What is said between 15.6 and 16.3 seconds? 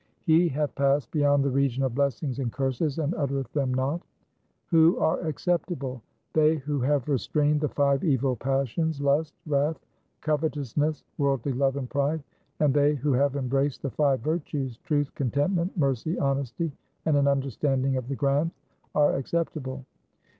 mercy,